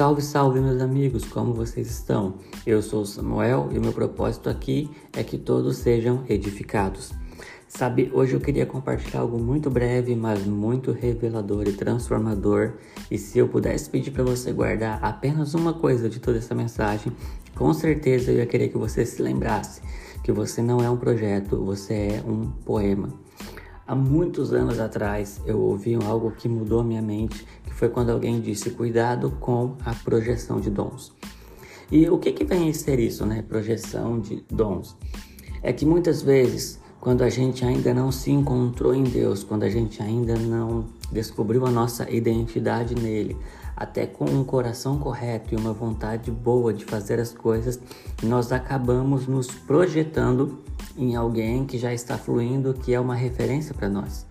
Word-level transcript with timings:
Salve, 0.00 0.22
salve, 0.22 0.60
meus 0.60 0.80
amigos, 0.80 1.26
como 1.26 1.52
vocês 1.52 1.90
estão? 1.90 2.36
Eu 2.66 2.80
sou 2.80 3.04
Samuel 3.04 3.68
e 3.70 3.76
o 3.76 3.82
meu 3.82 3.92
propósito 3.92 4.48
aqui 4.48 4.90
é 5.12 5.22
que 5.22 5.36
todos 5.36 5.76
sejam 5.76 6.24
edificados. 6.26 7.12
Sabe, 7.68 8.10
hoje 8.14 8.32
eu 8.32 8.40
queria 8.40 8.64
compartilhar 8.64 9.20
algo 9.20 9.38
muito 9.38 9.68
breve, 9.68 10.16
mas 10.16 10.46
muito 10.46 10.90
revelador 10.90 11.68
e 11.68 11.74
transformador. 11.74 12.78
E 13.10 13.18
se 13.18 13.40
eu 13.40 13.48
pudesse 13.48 13.90
pedir 13.90 14.10
para 14.10 14.24
você 14.24 14.52
guardar 14.52 15.04
apenas 15.04 15.52
uma 15.52 15.74
coisa 15.74 16.08
de 16.08 16.18
toda 16.18 16.38
essa 16.38 16.54
mensagem, 16.54 17.12
com 17.54 17.70
certeza 17.74 18.32
eu 18.32 18.38
ia 18.38 18.46
querer 18.46 18.68
que 18.68 18.78
você 18.78 19.04
se 19.04 19.20
lembrasse 19.20 19.82
que 20.22 20.32
você 20.32 20.62
não 20.62 20.82
é 20.82 20.88
um 20.88 20.96
projeto, 20.96 21.62
você 21.64 21.94
é 21.94 22.22
um 22.26 22.50
poema. 22.64 23.08
Há 23.90 23.94
muitos 23.96 24.52
anos 24.52 24.78
atrás 24.78 25.40
eu 25.44 25.60
ouvi 25.60 25.96
algo 25.96 26.30
que 26.30 26.48
mudou 26.48 26.84
minha 26.84 27.02
mente, 27.02 27.44
que 27.64 27.74
foi 27.74 27.88
quando 27.88 28.10
alguém 28.10 28.40
disse 28.40 28.70
cuidado 28.70 29.32
com 29.40 29.74
a 29.84 29.92
projeção 29.92 30.60
de 30.60 30.70
dons. 30.70 31.12
E 31.90 32.08
o 32.08 32.16
que, 32.16 32.30
que 32.30 32.44
vem 32.44 32.70
a 32.70 32.72
ser 32.72 33.00
isso, 33.00 33.26
né? 33.26 33.42
Projeção 33.42 34.20
de 34.20 34.44
dons. 34.48 34.96
É 35.60 35.72
que 35.72 35.84
muitas 35.84 36.22
vezes, 36.22 36.78
quando 37.00 37.22
a 37.22 37.28
gente 37.28 37.64
ainda 37.64 37.92
não 37.92 38.12
se 38.12 38.30
encontrou 38.30 38.94
em 38.94 39.02
Deus, 39.02 39.42
quando 39.42 39.64
a 39.64 39.68
gente 39.68 40.00
ainda 40.00 40.36
não 40.36 40.84
descobriu 41.10 41.66
a 41.66 41.70
nossa 41.72 42.08
identidade 42.08 42.94
nele, 42.94 43.36
até 43.76 44.06
com 44.06 44.24
um 44.24 44.44
coração 44.44 44.98
correto 44.98 45.54
e 45.54 45.56
uma 45.56 45.72
vontade 45.72 46.30
boa 46.30 46.72
de 46.72 46.84
fazer 46.84 47.18
as 47.18 47.32
coisas, 47.32 47.80
nós 48.22 48.52
acabamos 48.52 49.26
nos 49.26 49.46
projetando 49.46 50.58
em 50.96 51.16
alguém 51.16 51.64
que 51.64 51.78
já 51.78 51.92
está 51.92 52.18
fluindo, 52.18 52.74
que 52.74 52.92
é 52.92 53.00
uma 53.00 53.14
referência 53.14 53.74
para 53.74 53.88
nós. 53.88 54.26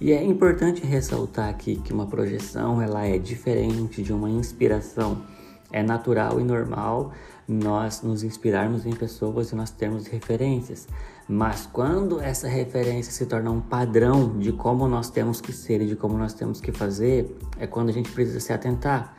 E 0.00 0.12
é 0.12 0.22
importante 0.22 0.84
ressaltar 0.84 1.48
aqui 1.48 1.76
que 1.76 1.92
uma 1.92 2.06
projeção 2.06 2.80
ela 2.80 3.04
é 3.04 3.18
diferente 3.18 4.02
de 4.02 4.12
uma 4.12 4.30
inspiração. 4.30 5.22
É 5.70 5.82
natural 5.82 6.40
e 6.40 6.44
normal 6.44 7.12
nós 7.46 8.02
nos 8.02 8.22
inspirarmos 8.22 8.84
em 8.84 8.92
pessoas 8.92 9.50
e 9.50 9.54
nós 9.54 9.70
termos 9.70 10.06
referências. 10.06 10.86
Mas 11.26 11.68
quando 11.70 12.20
essa 12.20 12.48
referência 12.48 13.12
se 13.12 13.26
torna 13.26 13.50
um 13.50 13.60
padrão 13.60 14.38
de 14.38 14.52
como 14.52 14.86
nós 14.86 15.10
temos 15.10 15.40
que 15.40 15.52
ser 15.52 15.80
e 15.80 15.86
de 15.86 15.96
como 15.96 16.16
nós 16.16 16.34
temos 16.34 16.60
que 16.60 16.72
fazer, 16.72 17.36
é 17.58 17.66
quando 17.66 17.88
a 17.88 17.92
gente 17.92 18.10
precisa 18.10 18.40
se 18.40 18.52
atentar. 18.52 19.16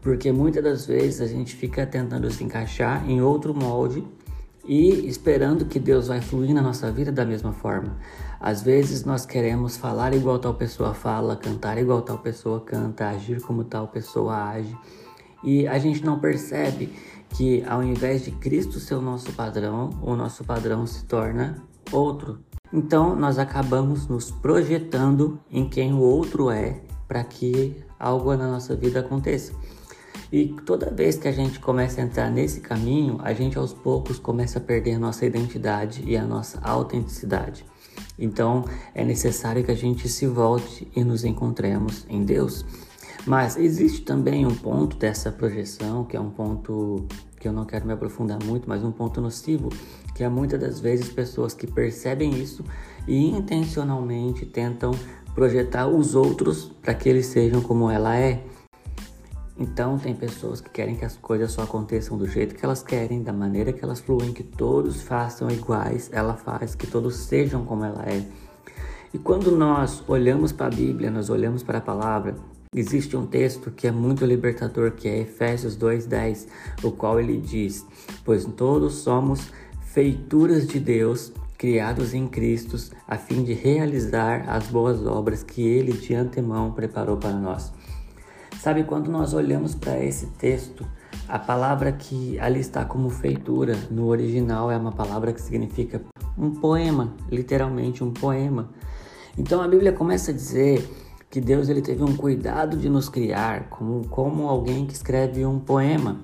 Porque 0.00 0.32
muitas 0.32 0.62
das 0.62 0.86
vezes 0.86 1.20
a 1.20 1.26
gente 1.26 1.54
fica 1.54 1.86
tentando 1.86 2.30
se 2.30 2.42
encaixar 2.42 3.08
em 3.08 3.20
outro 3.20 3.54
molde 3.54 4.04
e 4.64 5.08
esperando 5.08 5.64
que 5.64 5.78
Deus 5.78 6.08
vai 6.08 6.20
fluir 6.20 6.54
na 6.54 6.62
nossa 6.62 6.90
vida 6.90 7.10
da 7.10 7.24
mesma 7.24 7.52
forma. 7.52 7.96
Às 8.40 8.62
vezes 8.62 9.04
nós 9.04 9.24
queremos 9.24 9.76
falar 9.76 10.14
igual 10.14 10.38
tal 10.38 10.54
pessoa 10.54 10.94
fala, 10.94 11.36
cantar 11.36 11.78
igual 11.78 12.02
tal 12.02 12.18
pessoa 12.18 12.60
canta, 12.60 13.08
agir 13.08 13.40
como 13.40 13.64
tal 13.64 13.88
pessoa 13.88 14.50
age, 14.50 14.76
e 15.42 15.66
a 15.66 15.78
gente 15.78 16.04
não 16.04 16.18
percebe 16.18 16.92
que 17.30 17.64
ao 17.66 17.82
invés 17.82 18.24
de 18.24 18.30
Cristo 18.30 18.78
ser 18.78 18.94
o 18.94 19.00
nosso 19.00 19.32
padrão, 19.32 19.90
o 20.02 20.14
nosso 20.14 20.44
padrão 20.44 20.86
se 20.86 21.04
torna 21.04 21.62
outro. 21.90 22.40
Então 22.72 23.16
nós 23.16 23.38
acabamos 23.38 24.06
nos 24.06 24.30
projetando 24.30 25.40
em 25.50 25.68
quem 25.68 25.92
o 25.92 26.00
outro 26.00 26.50
é 26.50 26.80
para 27.06 27.24
que 27.24 27.76
algo 27.98 28.34
na 28.36 28.48
nossa 28.48 28.74
vida 28.74 29.00
aconteça. 29.00 29.52
E 30.30 30.56
toda 30.64 30.90
vez 30.90 31.16
que 31.16 31.28
a 31.28 31.32
gente 31.32 31.60
começa 31.60 32.00
a 32.00 32.04
entrar 32.04 32.30
nesse 32.30 32.60
caminho, 32.60 33.18
a 33.22 33.34
gente 33.34 33.58
aos 33.58 33.74
poucos 33.74 34.18
começa 34.18 34.58
a 34.58 34.62
perder 34.62 34.94
a 34.94 34.98
nossa 34.98 35.26
identidade 35.26 36.02
e 36.06 36.16
a 36.16 36.24
nossa 36.24 36.58
autenticidade. 36.62 37.66
Então 38.18 38.64
é 38.94 39.04
necessário 39.04 39.62
que 39.62 39.70
a 39.70 39.76
gente 39.76 40.08
se 40.08 40.26
volte 40.26 40.90
e 40.96 41.04
nos 41.04 41.24
encontremos 41.24 42.06
em 42.08 42.24
Deus. 42.24 42.64
Mas 43.26 43.56
existe 43.56 44.02
também 44.02 44.44
um 44.44 44.54
ponto 44.54 44.96
dessa 44.96 45.30
projeção, 45.30 46.04
que 46.04 46.16
é 46.16 46.20
um 46.20 46.30
ponto 46.30 47.06
que 47.38 47.46
eu 47.46 47.52
não 47.52 47.64
quero 47.64 47.86
me 47.86 47.92
aprofundar 47.92 48.38
muito, 48.44 48.68
mas 48.68 48.84
um 48.84 48.92
ponto 48.92 49.20
nocivo, 49.20 49.68
que 50.14 50.24
é 50.24 50.28
muitas 50.28 50.60
das 50.60 50.80
vezes 50.80 51.08
pessoas 51.08 51.54
que 51.54 51.66
percebem 51.66 52.38
isso 52.40 52.64
e 53.06 53.30
intencionalmente 53.30 54.46
tentam 54.46 54.92
projetar 55.34 55.86
os 55.86 56.14
outros 56.14 56.70
para 56.82 56.94
que 56.94 57.08
eles 57.08 57.26
sejam 57.26 57.60
como 57.60 57.90
ela 57.90 58.16
é. 58.16 58.44
Então, 59.58 59.98
tem 59.98 60.14
pessoas 60.14 60.60
que 60.60 60.70
querem 60.70 60.96
que 60.96 61.04
as 61.04 61.16
coisas 61.16 61.52
só 61.52 61.62
aconteçam 61.62 62.16
do 62.16 62.26
jeito 62.26 62.54
que 62.54 62.64
elas 62.64 62.82
querem, 62.82 63.22
da 63.22 63.32
maneira 63.32 63.72
que 63.72 63.84
elas 63.84 64.00
fluem, 64.00 64.32
que 64.32 64.42
todos 64.42 65.02
façam 65.02 65.50
iguais, 65.50 66.10
ela 66.12 66.34
faz, 66.34 66.74
que 66.74 66.86
todos 66.86 67.16
sejam 67.16 67.64
como 67.64 67.84
ela 67.84 68.02
é. 68.04 68.24
E 69.14 69.18
quando 69.18 69.50
nós 69.50 70.02
olhamos 70.08 70.52
para 70.52 70.66
a 70.66 70.70
Bíblia, 70.70 71.10
nós 71.10 71.28
olhamos 71.28 71.62
para 71.62 71.78
a 71.78 71.82
palavra, 71.82 72.34
existe 72.74 73.16
um 73.16 73.26
texto 73.26 73.70
que 73.70 73.86
é 73.86 73.92
muito 73.92 74.24
libertador, 74.24 74.92
que 74.92 75.06
é 75.06 75.18
Efésios 75.20 75.76
2:10, 75.76 76.48
o 76.82 76.90
qual 76.90 77.20
ele 77.20 77.36
diz: 77.36 77.86
"Pois 78.24 78.44
todos 78.44 78.94
somos 78.94 79.50
feituras 79.82 80.66
de 80.66 80.80
Deus, 80.80 81.32
criados 81.58 82.14
em 82.14 82.26
Cristo, 82.26 82.76
a 83.06 83.16
fim 83.16 83.44
de 83.44 83.52
realizar 83.52 84.48
as 84.48 84.66
boas 84.68 85.04
obras 85.06 85.42
que 85.42 85.62
ele 85.62 85.92
de 85.92 86.14
antemão 86.14 86.72
preparou 86.72 87.18
para 87.18 87.32
nós." 87.32 87.72
Sabe, 88.58 88.84
quando 88.84 89.10
nós 89.10 89.34
olhamos 89.34 89.74
para 89.74 90.02
esse 90.02 90.26
texto, 90.38 90.86
a 91.28 91.38
palavra 91.38 91.92
que 91.92 92.38
ali 92.38 92.60
está 92.60 92.84
como 92.84 93.10
feitura 93.10 93.76
no 93.90 94.06
original 94.06 94.70
é 94.70 94.76
uma 94.76 94.92
palavra 94.92 95.32
que 95.32 95.40
significa 95.40 96.00
um 96.38 96.50
poema, 96.52 97.14
literalmente 97.30 98.04
um 98.04 98.12
poema. 98.12 98.70
Então 99.36 99.60
a 99.60 99.68
Bíblia 99.68 99.92
começa 99.92 100.30
a 100.30 100.34
dizer 100.34 100.88
que 101.32 101.40
Deus 101.40 101.70
ele 101.70 101.80
teve 101.80 102.04
um 102.04 102.14
cuidado 102.14 102.76
de 102.76 102.90
nos 102.90 103.08
criar 103.08 103.70
como, 103.70 104.06
como 104.08 104.48
alguém 104.48 104.84
que 104.86 104.92
escreve 104.92 105.46
um 105.46 105.58
poema. 105.58 106.20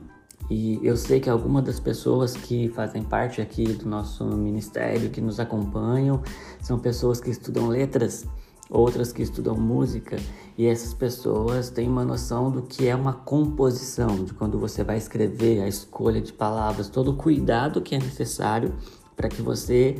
E 0.50 0.78
eu 0.82 0.98
sei 0.98 1.18
que 1.18 1.30
algumas 1.30 1.64
das 1.64 1.80
pessoas 1.80 2.36
que 2.36 2.68
fazem 2.68 3.02
parte 3.02 3.40
aqui 3.40 3.64
do 3.72 3.88
nosso 3.88 4.22
ministério, 4.24 5.08
que 5.08 5.20
nos 5.20 5.40
acompanham, 5.40 6.22
são 6.60 6.78
pessoas 6.78 7.20
que 7.20 7.30
estudam 7.30 7.68
letras 7.68 8.26
outras 8.70 9.12
que 9.12 9.22
estudam 9.22 9.56
música, 9.56 10.18
e 10.56 10.66
essas 10.66 10.92
pessoas 10.92 11.70
têm 11.70 11.88
uma 11.88 12.04
noção 12.04 12.50
do 12.50 12.60
que 12.60 12.86
é 12.86 12.94
uma 12.94 13.14
composição, 13.14 14.24
de 14.24 14.34
quando 14.34 14.58
você 14.58 14.84
vai 14.84 14.98
escrever, 14.98 15.62
a 15.62 15.68
escolha 15.68 16.20
de 16.20 16.34
palavras, 16.34 16.90
todo 16.90 17.12
o 17.12 17.16
cuidado 17.16 17.80
que 17.80 17.94
é 17.94 17.98
necessário 17.98 18.74
para 19.16 19.28
que 19.28 19.40
você 19.40 19.96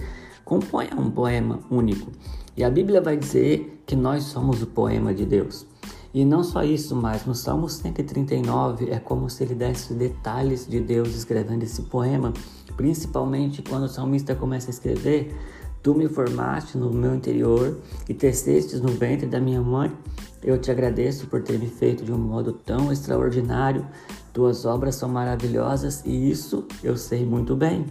componha 0.49 0.97
um 0.97 1.11
poema 1.11 1.61
único. 1.71 2.11
E 2.57 2.65
a 2.65 2.71
Bíblia 2.71 3.03
vai 3.03 3.19
dizer 3.19 3.83
que 3.87 3.95
nós 3.95 4.25
somos 4.25 4.63
o 4.63 4.67
poema 4.67 5.13
de 5.13 5.27
Deus. 5.27 5.67
E 6.13 6.25
não 6.25 6.43
só 6.43 6.65
isso, 6.65 6.97
mas 6.97 7.27
no 7.27 7.35
Salmo 7.35 7.69
139 7.69 8.91
é 8.91 8.99
como 8.99 9.29
se 9.29 9.45
ele 9.45 9.55
desse 9.55 9.93
detalhes 9.93 10.67
de 10.67 10.81
Deus 10.81 11.15
escrevendo 11.15 11.65
esse 11.65 11.83
poema, 11.83 12.33
principalmente 12.79 13.61
quando 13.61 13.83
o 13.83 13.89
salmista 13.89 14.35
começa 14.35 14.69
a 14.69 14.71
escrever 14.71 15.37
Tu 15.83 15.95
me 15.95 16.09
formaste 16.09 16.77
no 16.77 16.93
meu 16.93 17.15
interior 17.15 17.79
e 18.09 18.15
tecestes 18.15 18.81
no 18.81 18.89
ventre 18.89 19.27
da 19.27 19.41
minha 19.41 19.63
mãe. 19.63 19.93
Eu 20.43 20.59
te 20.59 20.71
agradeço 20.71 21.27
por 21.29 21.43
ter 21.43 21.59
me 21.59 21.69
feito 21.69 22.05
de 22.05 22.13
um 22.13 22.19
modo 22.19 22.53
tão 22.53 22.93
extraordinário. 22.93 23.87
Tuas 24.33 24.65
obras 24.65 24.97
são 24.97 25.09
maravilhosas 25.09 26.03
e 26.05 26.31
isso 26.31 26.67
eu 26.83 26.97
sei 26.97 27.25
muito 27.25 27.55
bem. 27.55 27.87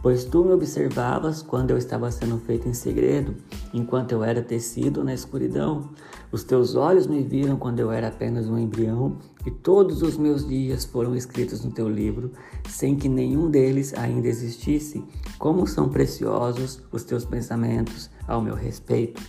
Pois 0.00 0.24
tu 0.24 0.44
me 0.44 0.52
observavas 0.52 1.42
quando 1.42 1.70
eu 1.70 1.78
estava 1.78 2.08
sendo 2.12 2.38
feito 2.38 2.68
em 2.68 2.72
segredo, 2.72 3.34
enquanto 3.74 4.12
eu 4.12 4.22
era 4.22 4.40
tecido 4.40 5.02
na 5.02 5.12
escuridão. 5.12 5.90
Os 6.30 6.44
teus 6.44 6.76
olhos 6.76 7.08
me 7.08 7.22
viram 7.22 7.56
quando 7.56 7.80
eu 7.80 7.90
era 7.90 8.08
apenas 8.08 8.48
um 8.48 8.56
embrião, 8.56 9.18
e 9.44 9.50
todos 9.50 10.00
os 10.02 10.16
meus 10.16 10.46
dias 10.46 10.84
foram 10.84 11.16
escritos 11.16 11.64
no 11.64 11.72
teu 11.72 11.88
livro, 11.88 12.30
sem 12.68 12.94
que 12.94 13.08
nenhum 13.08 13.50
deles 13.50 13.92
ainda 13.94 14.28
existisse. 14.28 15.04
Como 15.36 15.66
são 15.66 15.88
preciosos 15.88 16.80
os 16.92 17.02
teus 17.02 17.24
pensamentos 17.24 18.08
ao 18.26 18.40
meu 18.40 18.54
respeito. 18.54 19.20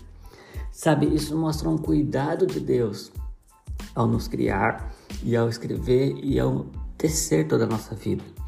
Sabe, 0.72 1.08
isso 1.08 1.36
mostra 1.36 1.68
um 1.68 1.78
cuidado 1.78 2.46
de 2.46 2.60
Deus 2.60 3.12
ao 3.96 4.08
nos 4.08 4.28
criar 4.28 4.94
e 5.24 5.36
ao 5.36 5.50
escrever 5.50 6.16
e 6.24 6.40
ao 6.40 6.68
tecer 6.96 7.48
toda 7.48 7.64
a 7.64 7.68
nossa 7.68 7.96
vida. 7.96 8.39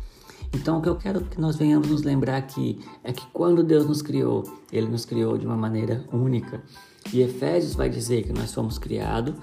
Então, 0.53 0.79
o 0.79 0.81
que 0.81 0.89
eu 0.89 0.95
quero 0.95 1.21
que 1.21 1.39
nós 1.39 1.55
venhamos 1.55 1.89
nos 1.89 2.03
lembrar 2.03 2.37
aqui 2.37 2.79
é 3.03 3.13
que 3.13 3.25
quando 3.27 3.63
Deus 3.63 3.85
nos 3.85 4.01
criou, 4.01 4.43
Ele 4.71 4.87
nos 4.87 5.05
criou 5.05 5.37
de 5.37 5.45
uma 5.45 5.55
maneira 5.55 6.03
única. 6.11 6.61
E 7.13 7.21
Efésios 7.21 7.73
vai 7.73 7.89
dizer 7.89 8.23
que 8.23 8.33
nós 8.33 8.53
fomos 8.53 8.77
criados 8.77 9.33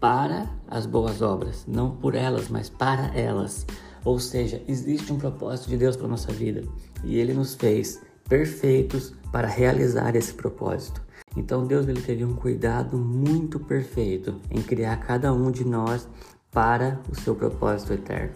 para 0.00 0.48
as 0.68 0.86
boas 0.86 1.20
obras, 1.20 1.64
não 1.66 1.90
por 1.90 2.14
elas, 2.14 2.48
mas 2.48 2.68
para 2.68 3.16
elas. 3.16 3.66
Ou 4.04 4.18
seja, 4.18 4.62
existe 4.66 5.12
um 5.12 5.18
propósito 5.18 5.68
de 5.68 5.76
Deus 5.76 5.96
para 5.96 6.08
nossa 6.08 6.32
vida 6.32 6.64
e 7.04 7.18
Ele 7.18 7.34
nos 7.34 7.54
fez 7.54 8.00
perfeitos 8.28 9.12
para 9.30 9.46
realizar 9.46 10.16
esse 10.16 10.34
propósito. 10.34 11.02
Então 11.36 11.66
Deus 11.66 11.88
ele 11.88 12.02
teve 12.02 12.24
um 12.24 12.34
cuidado 12.34 12.98
muito 12.98 13.58
perfeito 13.58 14.40
em 14.50 14.60
criar 14.60 14.96
cada 14.96 15.32
um 15.32 15.50
de 15.50 15.64
nós 15.64 16.08
para 16.50 17.00
o 17.10 17.14
seu 17.14 17.34
propósito 17.34 17.94
eterno. 17.94 18.34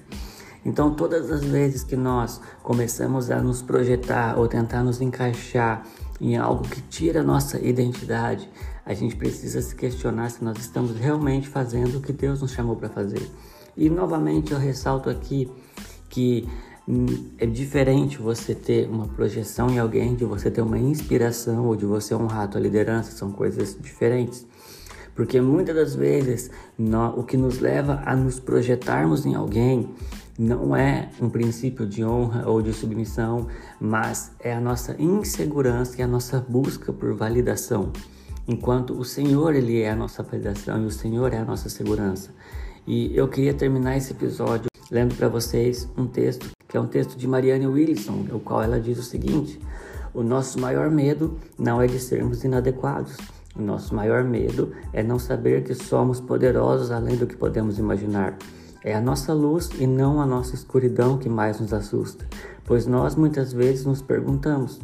Então, 0.67 0.93
todas 0.93 1.31
as 1.31 1.45
vezes 1.45 1.85
que 1.85 1.95
nós 1.95 2.41
começamos 2.61 3.31
a 3.31 3.41
nos 3.41 3.63
projetar 3.63 4.37
ou 4.37 4.49
tentar 4.49 4.83
nos 4.83 5.01
encaixar 5.01 5.87
em 6.21 6.37
algo 6.37 6.67
que 6.69 6.83
tira 6.83 7.21
a 7.21 7.23
nossa 7.23 7.57
identidade, 7.65 8.51
a 8.85 8.93
gente 8.93 9.15
precisa 9.15 9.63
se 9.63 9.77
questionar 9.77 10.29
se 10.29 10.43
nós 10.43 10.59
estamos 10.59 10.97
realmente 10.99 11.47
fazendo 11.47 11.99
o 11.99 12.01
que 12.01 12.13
Deus 12.13 12.43
nos 12.43 12.51
chamou 12.51 12.75
para 12.75 12.89
fazer. 12.89 13.31
E 13.77 13.89
novamente 13.89 14.51
eu 14.51 14.59
ressalto 14.59 15.09
aqui 15.09 15.49
que 16.09 16.49
hum, 16.89 17.07
é 17.39 17.47
diferente 17.47 18.19
você 18.19 18.53
ter 18.53 18.89
uma 18.89 19.07
projeção 19.07 19.71
em 19.71 19.79
alguém, 19.79 20.17
de 20.17 20.25
você 20.25 20.51
ter 20.51 20.63
uma 20.63 20.79
inspiração 20.81 21.65
ou 21.65 21.77
de 21.77 21.87
você 21.87 22.13
honrar 22.13 22.43
a 22.43 22.49
tua 22.49 22.61
liderança, 22.61 23.13
são 23.13 23.31
coisas 23.31 23.79
diferentes. 23.81 24.45
Porque 25.15 25.41
muitas 25.41 25.77
das 25.77 25.95
vezes 25.95 26.51
o 27.17 27.23
que 27.23 27.37
nos 27.37 27.61
leva 27.61 28.03
a 28.05 28.17
nos 28.17 28.41
projetarmos 28.41 29.25
em 29.25 29.37
alguém 29.37 29.95
não 30.39 30.77
é 30.77 31.09
um 31.21 31.29
princípio 31.29 31.87
de 31.87 32.05
honra 32.05 32.49
ou 32.49 32.61
de 32.61 32.73
submissão, 32.73 33.47
mas 33.81 34.33
é 34.41 34.55
a 34.55 34.61
nossa 34.61 34.95
insegurança 35.01 36.01
e 36.01 36.03
a 36.03 36.07
nossa 36.07 36.41
busca 36.41 36.93
por 36.93 37.15
validação. 37.15 37.93
Enquanto 38.47 38.93
o 38.93 39.05
Senhor 39.05 39.55
ele 39.55 39.81
é 39.81 39.91
a 39.91 39.97
nossa 39.97 40.23
validação 40.23 40.83
e 40.83 40.87
o 40.87 40.91
Senhor 40.91 41.33
é 41.33 41.39
a 41.39 41.45
nossa 41.45 41.69
segurança. 41.69 42.31
E 42.87 43.17
eu 43.17 43.27
queria 43.29 43.55
terminar 43.55 43.97
esse 43.97 44.13
episódio 44.13 44.67
lendo 44.91 45.15
para 45.17 45.29
vocês 45.29 45.89
um 45.97 46.07
texto 46.07 46.51
que 46.69 46.77
é 46.77 46.81
um 46.81 46.87
texto 46.87 47.17
de 47.17 47.27
Marianne 47.27 47.67
Wilson, 47.67 48.27
o 48.33 48.41
qual 48.41 48.63
ela 48.63 48.81
diz 48.81 48.99
o 48.99 49.03
seguinte: 49.03 49.61
O 50.13 50.23
nosso 50.23 50.61
maior 50.61 50.91
medo 50.91 51.39
não 51.59 51.81
é 51.81 51.87
de 51.87 51.99
sermos 51.99 52.45
inadequados. 52.45 53.17
O 53.57 53.63
nosso 53.63 53.95
maior 53.95 54.23
medo 54.23 54.73
é 54.93 55.03
não 55.03 55.19
saber 55.19 55.65
que 55.65 55.75
somos 55.75 56.21
poderosos 56.21 56.91
além 56.91 57.17
do 57.17 57.27
que 57.27 57.37
podemos 57.37 57.79
imaginar. 57.79 58.37
É 58.87 58.95
a 58.95 59.01
nossa 59.01 59.33
luz 59.33 59.69
e 59.81 59.85
não 59.85 60.21
a 60.21 60.25
nossa 60.25 60.55
escuridão 60.55 61.19
que 61.19 61.29
mais 61.29 61.59
nos 61.59 61.73
assusta, 61.73 62.25
pois 62.65 62.87
nós 62.87 63.17
muitas 63.17 63.53
vezes 63.53 63.85
nos 63.85 64.01
perguntamos: 64.01 64.81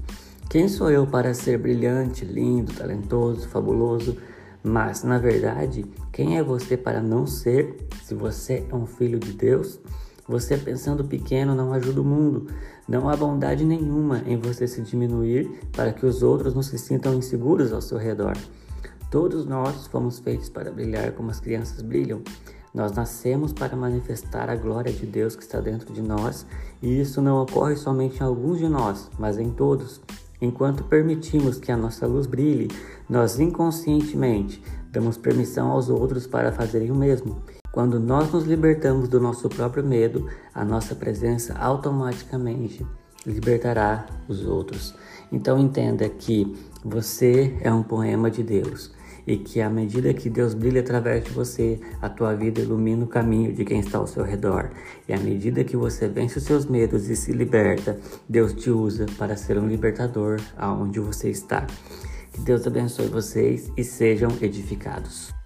quem 0.50 0.66
sou 0.66 0.90
eu 0.90 1.06
para 1.06 1.32
ser 1.32 1.56
brilhante, 1.56 2.24
lindo, 2.24 2.72
talentoso, 2.72 3.48
fabuloso? 3.48 4.16
Mas, 4.60 5.04
na 5.04 5.18
verdade, 5.18 5.84
quem 6.10 6.36
é 6.36 6.42
você 6.42 6.76
para 6.76 7.00
não 7.00 7.28
ser 7.28 7.76
se 8.02 8.12
você 8.12 8.66
é 8.68 8.74
um 8.74 8.86
filho 8.86 9.20
de 9.20 9.34
Deus? 9.34 9.78
Você 10.26 10.56
pensando 10.56 11.04
pequeno 11.04 11.54
não 11.54 11.72
ajuda 11.72 12.00
o 12.00 12.04
mundo. 12.04 12.48
Não 12.88 13.08
há 13.08 13.16
bondade 13.16 13.64
nenhuma 13.64 14.20
em 14.26 14.36
você 14.36 14.66
se 14.66 14.82
diminuir 14.82 15.48
para 15.70 15.92
que 15.92 16.04
os 16.04 16.24
outros 16.24 16.54
não 16.56 16.62
se 16.62 16.76
sintam 16.76 17.14
inseguros 17.14 17.72
ao 17.72 17.80
seu 17.80 17.98
redor. 17.98 18.36
Todos 19.12 19.46
nós 19.46 19.86
fomos 19.86 20.18
feitos 20.18 20.48
para 20.48 20.72
brilhar 20.72 21.12
como 21.12 21.30
as 21.30 21.38
crianças 21.38 21.80
brilham. 21.82 22.20
Nós 22.74 22.92
nascemos 22.92 23.52
para 23.52 23.76
manifestar 23.76 24.48
a 24.48 24.56
glória 24.56 24.90
de 24.90 25.04
Deus 25.04 25.36
que 25.36 25.42
está 25.42 25.60
dentro 25.60 25.92
de 25.92 26.00
nós, 26.00 26.46
e 26.80 27.00
isso 27.00 27.20
não 27.20 27.42
ocorre 27.42 27.76
somente 27.76 28.20
em 28.20 28.22
alguns 28.22 28.58
de 28.58 28.68
nós, 28.68 29.10
mas 29.18 29.38
em 29.38 29.50
todos. 29.50 30.00
Enquanto 30.40 30.84
permitimos 30.84 31.58
que 31.58 31.70
a 31.70 31.76
nossa 31.76 32.06
luz 32.06 32.26
brilhe, 32.26 32.70
nós 33.08 33.38
inconscientemente 33.38 34.62
damos 34.90 35.18
permissão 35.18 35.70
aos 35.70 35.90
outros 35.90 36.26
para 36.26 36.50
fazerem 36.50 36.90
o 36.90 36.96
mesmo. 36.96 37.42
Quando 37.70 38.00
nós 38.00 38.32
nos 38.32 38.44
libertamos 38.44 39.08
do 39.08 39.20
nosso 39.20 39.48
próprio 39.48 39.84
medo, 39.84 40.26
a 40.54 40.64
nossa 40.64 40.94
presença 40.94 41.54
automaticamente 41.54 42.86
libertará 43.26 44.06
os 44.28 44.46
outros. 44.46 44.94
Então 45.30 45.58
entenda 45.58 46.08
que 46.08 46.56
você 46.84 47.56
é 47.60 47.72
um 47.72 47.82
poema 47.82 48.30
de 48.30 48.42
Deus 48.42 48.92
e 49.26 49.36
que 49.36 49.60
à 49.60 49.70
medida 49.70 50.12
que 50.14 50.28
Deus 50.28 50.54
brilha 50.54 50.80
através 50.80 51.24
de 51.24 51.30
você, 51.30 51.80
a 52.00 52.08
tua 52.08 52.34
vida 52.34 52.60
ilumina 52.60 53.04
o 53.04 53.08
caminho 53.08 53.52
de 53.52 53.64
quem 53.64 53.80
está 53.80 53.98
ao 53.98 54.06
seu 54.06 54.24
redor. 54.24 54.70
E 55.08 55.12
à 55.12 55.18
medida 55.18 55.64
que 55.64 55.76
você 55.76 56.08
vence 56.08 56.38
os 56.38 56.44
seus 56.44 56.66
medos 56.66 57.08
e 57.08 57.16
se 57.16 57.32
liberta, 57.32 57.98
Deus 58.28 58.52
te 58.52 58.70
usa 58.70 59.06
para 59.18 59.36
ser 59.36 59.58
um 59.58 59.68
libertador 59.68 60.40
aonde 60.56 61.00
você 61.00 61.30
está. 61.30 61.66
Que 62.32 62.40
Deus 62.40 62.66
abençoe 62.66 63.08
vocês 63.08 63.70
e 63.76 63.84
sejam 63.84 64.30
edificados. 64.40 65.41